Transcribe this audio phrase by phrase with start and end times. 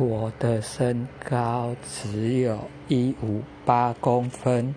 [0.00, 4.74] 我的身高只有一五八公分